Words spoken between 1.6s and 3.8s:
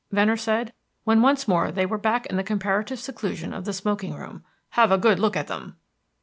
they were back in the comparative seclusion of the